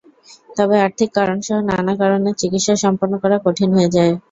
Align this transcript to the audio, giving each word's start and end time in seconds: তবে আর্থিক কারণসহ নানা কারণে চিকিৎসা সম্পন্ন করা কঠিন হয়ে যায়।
তবে 0.57 0.75
আর্থিক 0.85 1.09
কারণসহ 1.17 1.57
নানা 1.69 1.93
কারণে 2.01 2.29
চিকিৎসা 2.41 2.73
সম্পন্ন 2.83 3.13
করা 3.23 3.37
কঠিন 3.45 3.69
হয়ে 3.75 3.93
যায়। 3.95 4.13